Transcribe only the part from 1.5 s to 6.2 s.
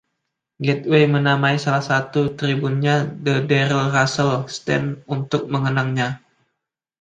salah satu tribunnya "The Darrell Russell Stand" untuk mengenangnya.